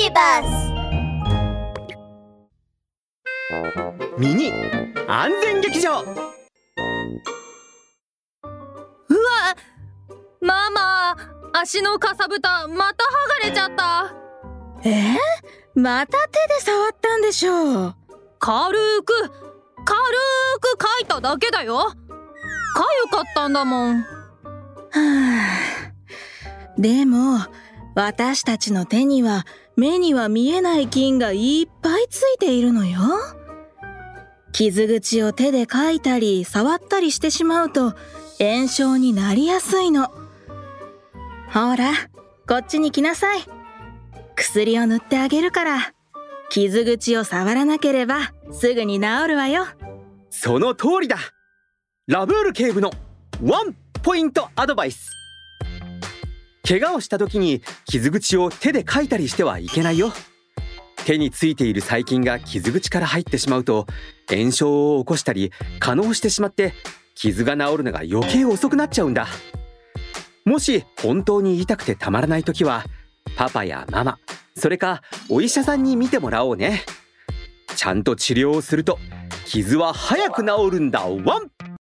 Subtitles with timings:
[0.00, 0.46] ビバス
[4.16, 4.52] ミニ
[5.08, 6.02] 安全劇場。
[6.02, 6.14] うわ
[10.40, 11.16] ママ
[11.52, 13.04] 足のかさぶたまた
[13.42, 14.14] 剥がれちゃった。
[14.84, 15.14] え？
[15.14, 15.16] ー、
[15.74, 17.96] また手で触ったんでしょう？
[18.38, 19.32] 軽く軽
[20.60, 21.78] く書いただけだよ。
[21.78, 21.96] か
[23.04, 24.02] ゆかったんだもん。
[24.02, 24.04] は
[24.94, 27.38] あでも
[27.98, 29.44] 私たちの手には
[29.76, 33.00] 目には見えない菌がいっぱいついているのよ。
[34.52, 37.96] 傷口を手で描いたり触ったりしてしまうと
[38.38, 40.12] 炎症になりやすいの。
[41.52, 41.92] ほら
[42.48, 43.40] こっちに来なさい。
[44.36, 45.92] 薬を塗ってあげるから
[46.50, 49.66] 傷口を触らなければすぐに治るわよ。
[50.30, 51.16] その通りだ。
[52.06, 52.92] ラブール警部の
[53.42, 55.18] ワンポイントアドバイス。
[56.68, 60.12] 怪我をした時に傷口を手でかいたりしてはいけないよ。
[61.06, 63.86] 手についている細菌が傷口から入ってしまうと
[64.28, 66.74] 炎症を起こしたり可能してしまって
[67.14, 69.28] 傷が治るのが余計遅くなっちゃうんだ。
[70.44, 72.84] もし本当に痛くてたまらない時は
[73.34, 74.18] パパやママ
[74.54, 76.82] それかお医者さんに見てもらおうね。
[77.76, 78.98] ちゃんと治療をすると
[79.46, 81.06] 傷は早く治るんだ。
[81.06, 81.57] ワン！